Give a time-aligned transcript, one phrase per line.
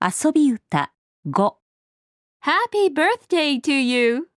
[0.00, 0.92] 遊び歌
[1.26, 1.54] 5
[2.44, 4.28] Happy birthday to you!